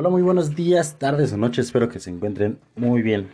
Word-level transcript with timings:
Hola, 0.00 0.08
muy 0.08 0.22
buenos 0.22 0.56
días, 0.56 0.98
tardes 0.98 1.30
o 1.34 1.36
noches, 1.36 1.66
espero 1.66 1.90
que 1.90 2.00
se 2.00 2.08
encuentren 2.08 2.58
muy 2.74 3.02
bien. 3.02 3.28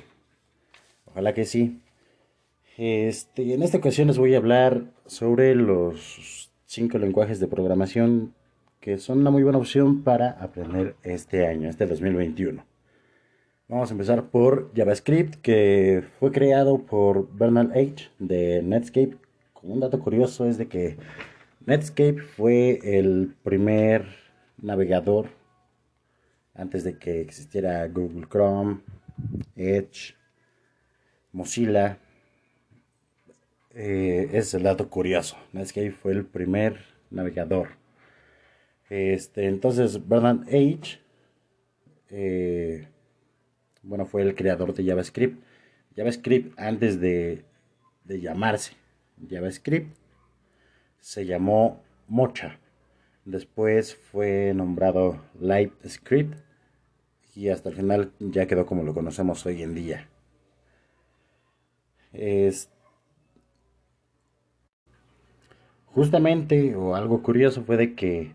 Ojalá 1.04 1.32
que 1.32 1.44
sí. 1.44 1.80
Este, 2.76 3.54
en 3.54 3.62
esta 3.62 3.78
ocasión 3.78 4.08
les 4.08 4.18
voy 4.18 4.34
a 4.34 4.38
hablar 4.38 4.82
sobre 5.06 5.54
los 5.54 6.50
cinco 6.64 6.98
lenguajes 6.98 7.38
de 7.38 7.46
programación 7.46 8.34
que 8.80 8.98
son 8.98 9.20
una 9.20 9.30
muy 9.30 9.44
buena 9.44 9.58
opción 9.58 10.02
para 10.02 10.30
aprender 10.40 10.96
este 11.04 11.46
año, 11.46 11.68
este 11.68 11.86
2021. 11.86 12.66
Vamos 13.68 13.90
a 13.90 13.94
empezar 13.94 14.24
por 14.30 14.72
JavaScript, 14.74 15.36
que 15.36 16.02
fue 16.18 16.32
creado 16.32 16.78
por 16.78 17.32
Bernard 17.32 17.70
H. 17.78 18.10
de 18.18 18.60
Netscape. 18.64 19.16
Un 19.62 19.78
dato 19.78 20.00
curioso 20.00 20.46
es 20.46 20.58
de 20.58 20.66
que 20.66 20.96
Netscape 21.64 22.22
fue 22.22 22.80
el 22.98 23.36
primer 23.44 24.08
navegador 24.60 25.28
antes 26.56 26.84
de 26.84 26.98
que 26.98 27.20
existiera 27.20 27.86
Google 27.88 28.26
Chrome, 28.28 28.80
Edge, 29.54 30.14
Mozilla. 31.32 31.98
Eh, 33.74 34.30
es 34.32 34.54
el 34.54 34.62
dato 34.62 34.88
curioso. 34.88 35.36
Netscape 35.52 35.92
fue 35.92 36.12
el 36.12 36.24
primer 36.24 36.78
navegador. 37.10 37.68
Este, 38.88 39.46
entonces, 39.46 40.08
Bernard 40.08 40.48
H. 40.48 41.00
Eh, 42.08 42.88
bueno, 43.82 44.06
fue 44.06 44.22
el 44.22 44.34
creador 44.34 44.72
de 44.72 44.84
JavaScript. 44.84 45.42
JavaScript 45.94 46.58
antes 46.58 47.00
de, 47.00 47.44
de 48.04 48.20
llamarse 48.20 48.72
JavaScript 49.28 49.96
se 51.00 51.24
llamó 51.24 51.82
Mocha. 52.08 52.58
Después 53.24 53.96
fue 53.96 54.52
nombrado 54.54 55.20
LiveScript 55.40 56.45
y 57.36 57.50
hasta 57.50 57.68
el 57.68 57.76
final 57.76 58.12
ya 58.18 58.46
quedó 58.46 58.64
como 58.64 58.82
lo 58.82 58.94
conocemos 58.94 59.44
hoy 59.44 59.62
en 59.62 59.74
día. 59.74 60.08
Es 62.12 62.70
justamente 65.84 66.74
o 66.74 66.96
algo 66.96 67.22
curioso 67.22 67.62
fue 67.62 67.76
de 67.76 67.94
que 67.94 68.32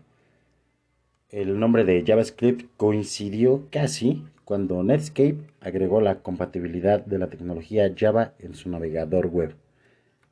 el 1.30 1.58
nombre 1.58 1.84
de 1.84 2.04
JavaScript 2.06 2.70
coincidió 2.76 3.66
casi 3.70 4.24
cuando 4.44 4.82
Netscape 4.84 5.38
agregó 5.60 6.00
la 6.00 6.20
compatibilidad 6.20 7.04
de 7.04 7.18
la 7.18 7.28
tecnología 7.28 7.92
Java 7.96 8.34
en 8.38 8.54
su 8.54 8.70
navegador 8.70 9.26
web. 9.26 9.56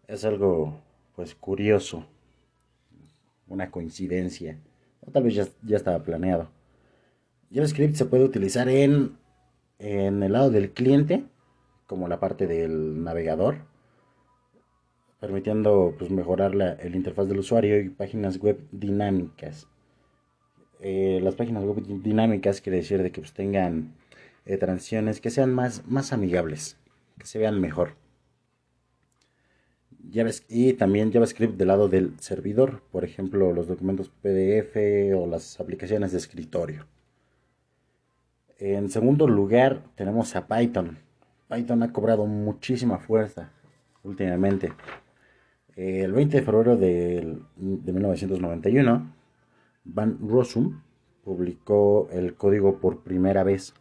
Es 0.06 0.24
algo 0.24 0.80
pues 1.16 1.34
curioso, 1.34 2.06
una 3.48 3.70
coincidencia, 3.70 4.58
o 5.00 5.10
tal 5.10 5.24
vez 5.24 5.34
ya, 5.34 5.48
ya 5.62 5.76
estaba 5.76 6.04
planeado. 6.04 6.59
JavaScript 7.52 7.96
se 7.96 8.04
puede 8.04 8.24
utilizar 8.24 8.68
en, 8.68 9.16
en 9.80 10.22
el 10.22 10.32
lado 10.32 10.50
del 10.50 10.70
cliente, 10.70 11.24
como 11.86 12.06
la 12.06 12.20
parte 12.20 12.46
del 12.46 13.02
navegador, 13.02 13.58
permitiendo 15.18 15.94
pues, 15.98 16.10
mejorar 16.12 16.54
la, 16.54 16.72
el 16.74 16.94
interfaz 16.94 17.26
del 17.28 17.40
usuario 17.40 17.80
y 17.80 17.88
páginas 17.88 18.38
web 18.38 18.60
dinámicas. 18.70 19.66
Eh, 20.80 21.18
las 21.22 21.34
páginas 21.34 21.64
web 21.64 21.82
dinámicas 22.02 22.60
quiere 22.60 22.78
decir 22.78 23.02
de 23.02 23.10
que 23.10 23.20
pues, 23.20 23.32
tengan 23.32 23.94
eh, 24.46 24.56
transiciones 24.56 25.20
que 25.20 25.30
sean 25.30 25.52
más, 25.52 25.82
más 25.88 26.12
amigables, 26.12 26.76
que 27.18 27.26
se 27.26 27.40
vean 27.40 27.60
mejor. 27.60 27.96
Y 30.48 30.72
también 30.74 31.12
JavaScript 31.12 31.56
del 31.56 31.68
lado 31.68 31.88
del 31.88 32.18
servidor, 32.20 32.82
por 32.92 33.04
ejemplo, 33.04 33.52
los 33.52 33.66
documentos 33.66 34.08
PDF 34.08 34.76
o 35.16 35.26
las 35.26 35.60
aplicaciones 35.60 36.12
de 36.12 36.18
escritorio. 36.18 36.86
En 38.60 38.90
segundo 38.90 39.26
lugar 39.26 39.80
tenemos 39.94 40.36
a 40.36 40.46
Python. 40.46 40.98
Python 41.48 41.82
ha 41.82 41.92
cobrado 41.94 42.26
muchísima 42.26 42.98
fuerza 42.98 43.50
últimamente. 44.02 44.70
El 45.76 46.12
20 46.12 46.36
de 46.36 46.42
febrero 46.42 46.76
de, 46.76 47.38
1991, 47.56 49.14
Van 49.84 50.18
Rossum 50.28 50.82
publicó 51.24 52.10
el 52.12 52.34
código 52.34 52.80
por 52.80 53.02
primera 53.02 53.44
vez. 53.44 53.72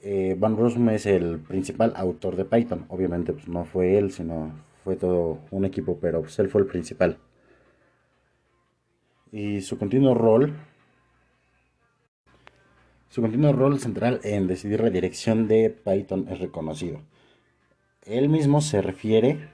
Eh, 0.00 0.36
Van 0.38 0.58
Rossum 0.58 0.90
es 0.90 1.06
el 1.06 1.38
principal 1.38 1.94
autor 1.96 2.36
de 2.36 2.44
Python. 2.44 2.84
Obviamente 2.88 3.32
pues, 3.32 3.48
no 3.48 3.64
fue 3.64 3.96
él, 3.96 4.10
sino 4.10 4.52
fue 4.84 4.96
todo 4.96 5.38
un 5.50 5.64
equipo, 5.64 5.98
pero 5.98 6.20
pues, 6.20 6.38
él 6.38 6.50
fue 6.50 6.60
el 6.60 6.66
principal. 6.66 7.16
Y 9.32 9.62
su 9.62 9.78
continuo 9.78 10.12
rol 10.12 10.54
su 13.16 13.22
continuo 13.22 13.54
rol 13.54 13.80
central 13.80 14.20
en 14.24 14.46
decidir 14.46 14.82
la 14.82 14.90
dirección 14.90 15.48
de 15.48 15.70
Python 15.70 16.28
es 16.28 16.38
reconocido. 16.38 17.00
Él 18.02 18.28
mismo 18.28 18.60
se 18.60 18.82
refiere 18.82 19.48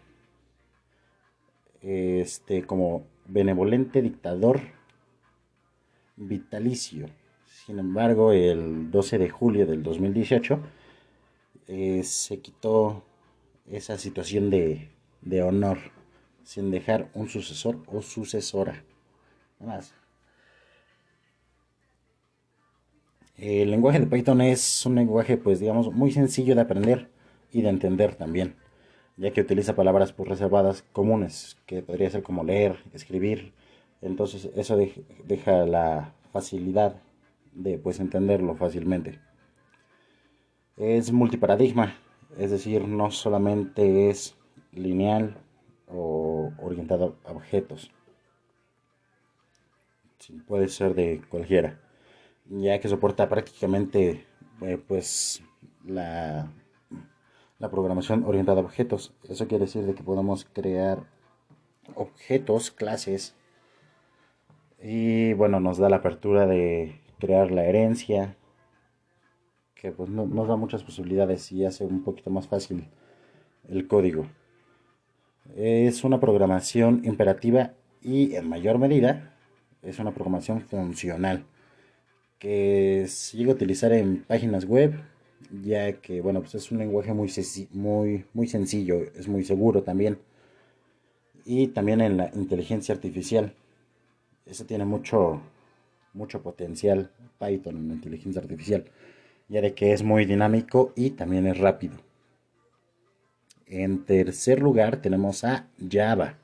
este, 1.81 2.65
como 2.65 3.07
benevolente 3.27 4.03
dictador 4.03 4.63
vitalicio. 6.17 7.07
Sin 7.65 7.79
embargo, 7.79 8.33
el 8.33 8.91
12 8.91 9.19
de 9.19 9.31
julio 9.31 9.65
del 9.65 9.85
2018 9.85 10.59
eh, 11.69 12.03
se 12.03 12.41
quitó 12.41 13.05
esa 13.71 13.97
situación 13.97 14.51
de, 14.51 14.89
de 15.21 15.41
honor 15.45 15.79
sin 16.43 16.73
dejar 16.73 17.11
un 17.15 17.29
sucesor 17.29 17.79
o 17.87 18.03
sucesora. 18.03 18.83
Nada 19.61 19.77
más. 19.77 20.02
El 23.43 23.73
lenguaje 23.73 23.99
de 23.99 24.07
Python 24.07 24.41
es 24.41 24.87
un 24.87 24.95
lenguaje, 24.95 25.37
pues 25.37 25.59
digamos, 25.59 25.93
muy 25.93 26.13
sencillo 26.13 26.55
de 26.55 26.61
aprender 26.61 27.09
y 27.51 27.63
de 27.63 27.71
entender 27.71 28.15
también, 28.15 28.55
ya 29.17 29.33
que 29.33 29.41
utiliza 29.41 29.75
palabras 29.75 30.13
pues, 30.13 30.29
reservadas 30.29 30.85
comunes, 30.93 31.59
que 31.67 31.83
podría 31.83 32.09
ser 32.09 32.23
como 32.23 32.45
leer, 32.45 32.79
escribir. 32.93 33.53
Entonces 34.01 34.49
eso 34.55 34.79
deja 35.25 35.67
la 35.67 36.15
facilidad 36.33 37.03
de 37.53 37.79
pues 37.79 37.99
entenderlo 37.99 38.55
fácilmente. 38.55 39.19
Es 40.77 41.11
multiparadigma, 41.11 41.97
es 42.39 42.53
decir, 42.53 42.87
no 42.87 43.11
solamente 43.11 44.09
es 44.09 44.37
lineal 44.71 45.37
o 45.89 46.53
orientado 46.63 47.17
a 47.25 47.33
objetos. 47.33 47.91
puede 50.47 50.69
ser 50.69 50.95
de 50.95 51.23
cualquiera 51.29 51.81
ya 52.47 52.79
que 52.81 52.89
soporta 52.89 53.29
prácticamente 53.29 54.27
eh, 54.61 54.79
pues 54.87 55.43
la, 55.85 56.53
la 57.59 57.71
programación 57.71 58.25
orientada 58.25 58.61
a 58.61 58.65
objetos. 58.65 59.15
Eso 59.29 59.47
quiere 59.49 59.67
decir 59.67 59.85
de 59.85 59.95
que 59.95 60.03
podemos 60.03 60.45
crear 60.53 61.05
objetos, 61.95 62.71
clases, 62.71 63.35
y 64.83 65.33
bueno, 65.35 65.61
nos 65.61 65.79
da 65.79 65.89
la 65.89 65.97
apertura 65.97 66.47
de 66.47 67.01
crear 67.21 67.53
la 67.53 67.65
herencia, 67.65 68.37
que 69.77 69.93
pues 69.93 70.11
nos 70.11 70.49
da 70.49 70.57
muchas 70.57 70.83
posibilidades 70.83 71.53
y 71.53 71.65
hace 71.65 71.85
un 71.85 72.03
poquito 72.03 72.31
más 72.31 72.49
fácil 72.49 72.89
el 73.69 73.87
código. 73.87 74.27
Es 75.57 76.03
una 76.03 76.19
programación 76.19 77.03
imperativa 77.05 77.75
y 78.01 78.35
en 78.35 78.49
mayor 78.49 78.79
medida 78.79 79.37
es 79.83 79.99
una 80.01 80.13
programación 80.13 80.61
funcional 80.61 81.45
que 82.43 83.07
se 83.07 83.37
llega 83.37 83.53
a 83.53 83.55
utilizar 83.55 83.93
en 83.93 84.25
páginas 84.25 84.65
web, 84.65 84.95
ya 85.63 85.93
que 86.01 86.21
bueno, 86.21 86.41
pues 86.41 86.57
es 86.57 86.73
un 86.73 86.79
lenguaje 86.79 87.15
muy, 87.15 87.31
muy, 87.71 88.25
muy 88.35 88.49
sencillo, 88.49 89.01
es 89.15 89.29
muy 89.29 89.45
seguro 89.45 89.85
también. 89.85 90.19
Y 91.45 91.69
también 91.69 92.01
en 92.01 92.17
la 92.17 92.33
inteligencia 92.35 92.97
artificial. 92.97 93.55
Eso 94.45 94.65
tiene 94.65 94.85
mucho, 94.85 95.41
mucho 96.15 96.43
potencial 96.43 97.13
Python 97.39 97.77
en 97.77 97.87
la 97.87 97.95
inteligencia 97.95 98.43
artificial, 98.43 98.87
ya 99.49 99.61
de 99.61 99.73
que 99.73 99.93
es 99.93 100.03
muy 100.03 100.25
dinámico 100.25 100.93
y 100.97 101.11
también 101.11 101.47
es 101.47 101.59
rápido. 101.59 101.95
En 103.69 104.05
tercer 104.05 104.61
lugar 104.61 104.97
tenemos 104.97 105.45
a 105.45 105.69
Java. 105.89 106.39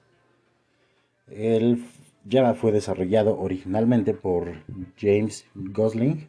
El 1.29 1.85
Java 2.31 2.55
fue 2.55 2.73
desarrollado 2.73 3.39
originalmente 3.39 4.13
por 4.15 4.53
James 4.99 5.47
Gosling 5.55 6.29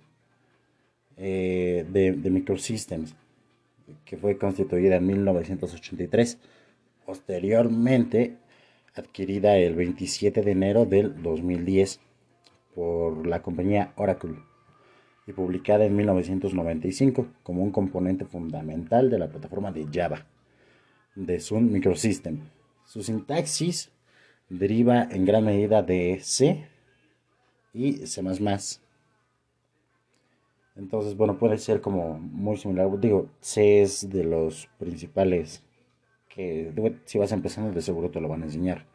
eh, 1.17 1.85
de, 1.91 2.29
Microsystems, 2.29 3.15
que 4.05 4.17
fue 4.17 4.37
constituida 4.37 4.95
en 4.95 5.07
1983, 5.07 6.37
posteriormente 7.05 8.37
adquirida 8.95 9.57
el 9.57 9.75
27 9.75 10.41
de 10.41 10.51
enero 10.51 10.85
del 10.85 11.21
2010 11.21 11.99
por 12.75 13.27
la 13.27 13.41
compañía 13.41 13.93
Oracle 13.97 14.35
y 15.27 15.33
publicada 15.33 15.85
en 15.85 15.95
1995 15.95 17.27
como 17.43 17.63
un 17.63 17.71
componente 17.71 18.25
fundamental 18.25 19.09
de 19.09 19.19
la 19.19 19.27
plataforma 19.27 19.71
de 19.71 19.87
Java 19.91 20.25
de 21.15 21.39
Sun 21.39 21.71
Microsystem. 21.71 22.39
Su 22.85 23.03
sintaxis 23.03 23.91
deriva 24.49 25.03
en 25.03 25.25
gran 25.25 25.45
medida 25.45 25.81
de 25.81 26.19
C 26.21 26.67
y 27.73 28.05
C++. 28.07 28.21
Entonces, 30.75 31.17
bueno, 31.17 31.37
puede 31.37 31.57
ser 31.57 31.81
como 31.81 32.17
muy 32.19 32.57
similar. 32.57 32.99
Digo, 32.99 33.29
C 33.41 33.81
es 33.81 34.09
de 34.09 34.23
los 34.23 34.67
principales 34.77 35.63
que 36.29 36.71
si 37.05 37.17
vas 37.17 37.31
empezando 37.31 37.71
de 37.71 37.81
seguro 37.81 38.11
te 38.11 38.21
lo 38.21 38.29
van 38.29 38.43
a 38.43 38.45
enseñar. 38.45 38.85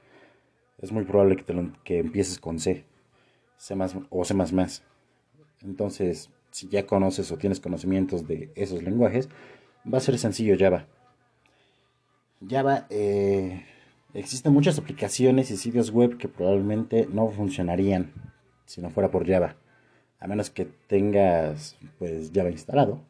Es 0.79 0.93
muy 0.93 1.05
probable 1.05 1.37
que, 1.37 1.43
te 1.43 1.55
que 1.85 1.99
empieces 1.99 2.39
con 2.39 2.59
C, 2.59 2.85
C 3.57 3.75
o 4.11 4.25
C++. 4.25 4.35
Entonces, 5.63 6.31
si 6.51 6.69
ya 6.69 6.87
conoces 6.87 7.31
o 7.33 7.37
tienes 7.37 7.61
conocimientos 7.61 8.27
de 8.27 8.51
esos 8.55 8.83
lenguajes, 8.83 9.29
va 9.93 9.99
a 9.99 10.01
ser 10.01 10.19
sencillo 10.19 10.57
Java. 10.59 10.87
Java, 12.49 12.87
eh, 12.91 13.65
existen 14.15 14.53
muchas 14.53 14.79
aplicaciones 14.79 15.51
y 15.51 15.57
sitios 15.57 15.91
web 15.91 16.17
que 16.17 16.29
probablemente 16.29 17.09
no 17.13 17.29
funcionarían 17.29 18.13
si 18.65 18.81
no 18.81 18.91
fuera 18.91 19.11
por 19.11 19.27
Java. 19.27 19.57
A 20.21 20.27
menos 20.27 20.51
que 20.51 20.65
tengas 20.65 21.77
pues 21.99 22.31
Java 22.35 22.51
instalado. 22.51 23.01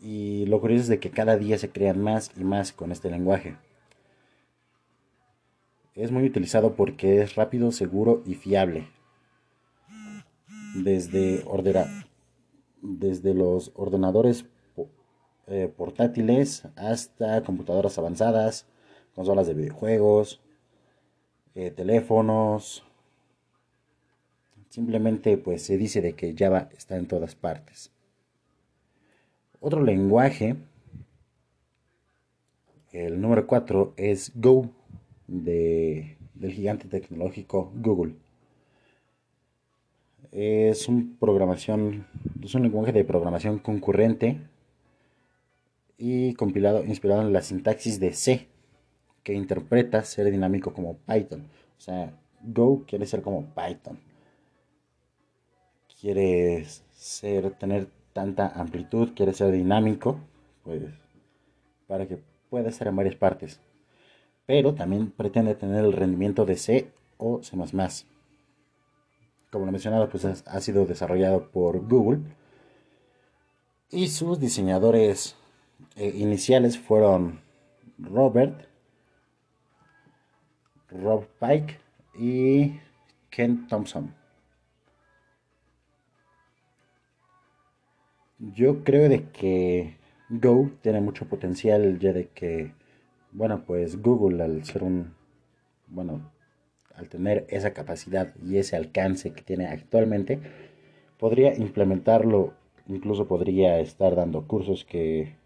Y 0.00 0.46
lo 0.46 0.60
curioso 0.60 0.82
es 0.82 0.88
de 0.88 1.00
que 1.00 1.10
cada 1.10 1.36
día 1.36 1.58
se 1.58 1.70
crean 1.70 2.00
más 2.00 2.30
y 2.36 2.44
más 2.44 2.72
con 2.72 2.92
este 2.92 3.10
lenguaje. 3.10 3.56
Es 5.94 6.12
muy 6.12 6.24
utilizado 6.24 6.76
porque 6.76 7.22
es 7.22 7.34
rápido, 7.34 7.72
seguro 7.72 8.22
y 8.24 8.34
fiable. 8.34 8.88
Desde, 10.76 11.44
desde 12.82 13.34
los 13.34 13.72
ordenadores 13.74 14.44
eh, 15.50 15.72
portátiles 15.74 16.64
hasta 16.76 17.42
computadoras 17.42 17.96
avanzadas, 17.96 18.66
consolas 19.14 19.46
de 19.46 19.54
videojuegos, 19.54 20.42
eh, 21.54 21.70
teléfonos. 21.70 22.84
Simplemente 24.68 25.38
pues 25.38 25.62
se 25.62 25.78
dice 25.78 26.02
de 26.02 26.12
que 26.12 26.34
Java 26.36 26.68
está 26.76 26.96
en 26.96 27.06
todas 27.06 27.34
partes. 27.34 27.90
Otro 29.60 29.82
lenguaje, 29.82 30.56
el 32.92 33.18
número 33.18 33.46
4 33.46 33.94
es 33.96 34.32
Go 34.34 34.70
de, 35.26 36.18
del 36.34 36.52
gigante 36.52 36.88
tecnológico 36.88 37.72
Google. 37.74 38.16
Es 40.30 40.88
un 40.88 41.16
programación, 41.18 42.06
es 42.42 42.54
un 42.54 42.64
lenguaje 42.64 42.92
de 42.92 43.04
programación 43.04 43.58
concurrente 43.58 44.42
y 45.98 46.34
compilado, 46.34 46.84
inspirado 46.84 47.22
en 47.22 47.32
la 47.32 47.42
sintaxis 47.42 47.98
de 47.98 48.12
C, 48.12 48.48
que 49.24 49.34
interpreta 49.34 50.02
ser 50.04 50.30
dinámico 50.30 50.72
como 50.72 50.96
Python. 50.98 51.48
O 51.76 51.80
sea, 51.80 52.16
Go 52.40 52.84
quiere 52.86 53.04
ser 53.04 53.20
como 53.20 53.52
Python. 53.52 53.98
Quiere 56.00 56.64
ser, 56.92 57.50
tener 57.58 57.88
tanta 58.12 58.46
amplitud, 58.46 59.10
quiere 59.14 59.32
ser 59.32 59.50
dinámico, 59.50 60.20
pues, 60.62 60.82
para 61.88 62.06
que 62.06 62.22
pueda 62.48 62.70
ser 62.70 62.86
en 62.86 62.96
varias 62.96 63.16
partes. 63.16 63.60
Pero 64.46 64.74
también 64.74 65.10
pretende 65.10 65.56
tener 65.56 65.84
el 65.84 65.92
rendimiento 65.92 66.46
de 66.46 66.56
C 66.56 66.92
o 67.16 67.42
C++. 67.42 67.56
Como 69.50 69.66
lo 69.66 69.72
mencionado, 69.72 70.08
pues 70.08 70.24
ha 70.24 70.60
sido 70.60 70.86
desarrollado 70.86 71.50
por 71.50 71.86
Google. 71.88 72.20
Y 73.90 74.08
sus 74.08 74.38
diseñadores 74.38 75.37
eh, 75.98 76.12
iniciales 76.16 76.78
fueron 76.78 77.40
Robert, 77.98 78.68
Rob 80.90 81.26
Pike 81.40 81.76
y 82.16 82.78
Ken 83.30 83.66
Thompson. 83.66 84.14
Yo 88.38 88.84
creo 88.84 89.08
de 89.08 89.24
que 89.30 89.96
Go 90.28 90.70
tiene 90.82 91.00
mucho 91.00 91.26
potencial 91.26 91.98
ya 91.98 92.12
de 92.12 92.28
que, 92.28 92.72
bueno, 93.32 93.64
pues 93.66 94.00
Google 94.00 94.44
al 94.44 94.64
ser 94.64 94.84
un, 94.84 95.14
bueno, 95.88 96.30
al 96.94 97.08
tener 97.08 97.44
esa 97.48 97.72
capacidad 97.72 98.32
y 98.40 98.58
ese 98.58 98.76
alcance 98.76 99.32
que 99.32 99.42
tiene 99.42 99.66
actualmente, 99.66 100.38
podría 101.18 101.56
implementarlo, 101.56 102.54
incluso 102.86 103.26
podría 103.26 103.80
estar 103.80 104.14
dando 104.14 104.46
cursos 104.46 104.84
que 104.84 105.37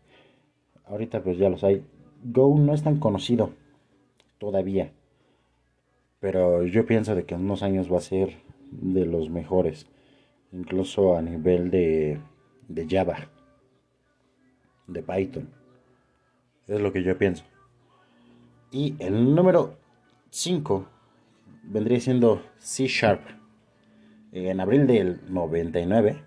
ahorita 0.87 1.23
pues 1.23 1.39
ya 1.39 1.49
los 1.49 1.65
hay. 1.65 1.85
Go 2.25 2.57
no 2.59 2.75
es 2.75 2.83
tan 2.83 2.99
conocido 2.99 3.51
todavía, 4.39 4.93
pero 6.21 6.65
yo 6.65 6.87
pienso 6.87 7.15
de 7.15 7.25
que 7.25 7.35
en 7.35 7.43
unos 7.43 7.63
años 7.63 7.93
va 7.93 7.99
a 7.99 8.01
ser 8.01 8.37
de 8.71 9.07
los 9.07 9.31
mejores, 9.31 9.87
incluso 10.53 11.17
a 11.17 11.23
nivel 11.23 11.71
de, 11.71 12.21
de 12.69 12.87
Java, 12.89 13.29
de 14.87 15.03
Python. 15.03 15.49
Es 16.69 16.81
lo 16.81 16.93
que 16.93 17.03
yo 17.03 17.19
pienso. 17.19 17.45
Y 18.71 18.95
el 18.99 19.35
número 19.35 19.77
5 20.31 20.87
vendría 21.65 22.01
siendo 22.01 22.43
C 22.59 22.87
Sharp. 22.87 23.21
En 24.33 24.61
abril 24.61 24.87
del 24.87 25.21
99, 25.29 26.23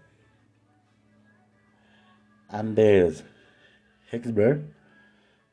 Anders 2.49 3.25
Hexberg 4.11 4.61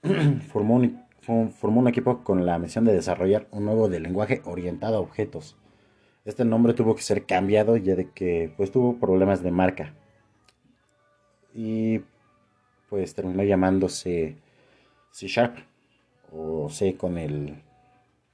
formó 0.48 0.76
un, 0.76 1.02
formó 1.52 1.80
un 1.80 1.88
equipo 1.88 2.22
con 2.24 2.44
la 2.44 2.58
misión 2.58 2.84
de 2.84 2.92
desarrollar 2.92 3.46
un 3.50 3.64
nuevo 3.64 3.88
lenguaje 3.88 4.42
orientado 4.44 4.96
a 4.96 5.00
objetos. 5.00 5.56
Este 6.24 6.44
nombre 6.44 6.74
tuvo 6.74 6.94
que 6.94 7.02
ser 7.02 7.26
cambiado 7.26 7.76
ya 7.76 7.96
de 7.96 8.10
que 8.10 8.52
pues 8.56 8.70
tuvo 8.70 8.98
problemas 8.98 9.42
de 9.42 9.50
marca. 9.50 9.94
Y 11.54 12.00
pues 12.88 13.14
terminó 13.14 13.42
llamándose 13.42 14.36
C 15.10 15.26
Sharp 15.26 15.58
o 16.32 16.68
C 16.68 16.96
con 16.96 17.18
el, 17.18 17.62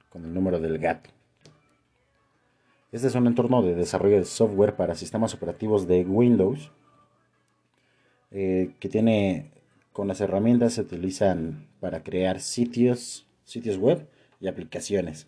con 0.09 0.25
el 0.25 0.33
número 0.33 0.59
del 0.59 0.77
gato. 0.77 1.09
Este 2.91 3.07
es 3.07 3.15
un 3.15 3.27
entorno 3.27 3.61
de 3.61 3.75
desarrollo 3.75 4.17
de 4.17 4.25
software 4.25 4.75
para 4.75 4.95
sistemas 4.95 5.33
operativos 5.35 5.87
de 5.87 6.03
Windows 6.03 6.71
eh, 8.31 8.75
que 8.79 8.89
tiene 8.89 9.51
con 9.93 10.07
las 10.07 10.21
herramientas 10.21 10.73
se 10.73 10.81
utilizan 10.81 11.67
para 11.79 12.03
crear 12.03 12.39
sitios, 12.39 13.27
sitios 13.43 13.77
web 13.77 14.07
y 14.39 14.47
aplicaciones, 14.47 15.27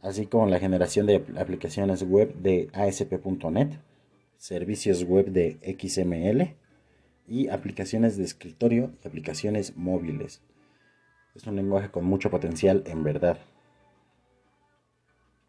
así 0.00 0.26
como 0.26 0.46
la 0.46 0.58
generación 0.58 1.06
de 1.06 1.24
aplicaciones 1.38 2.02
web 2.02 2.34
de 2.34 2.68
ASP.NET, 2.72 3.78
servicios 4.36 5.04
web 5.04 5.26
de 5.26 5.58
XML 5.78 6.56
y 7.28 7.48
aplicaciones 7.48 8.16
de 8.16 8.24
escritorio 8.24 8.92
y 9.04 9.08
aplicaciones 9.08 9.76
móviles. 9.76 10.42
Es 11.34 11.46
un 11.46 11.56
lenguaje 11.56 11.90
con 11.90 12.04
mucho 12.04 12.30
potencial 12.30 12.82
en 12.86 13.04
verdad. 13.04 13.38